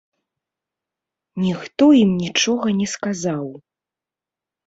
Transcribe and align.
Ніхто 1.43 1.83
ім 2.01 2.11
нічога 2.23 2.67
не 2.79 2.87
сказаў. 2.95 3.45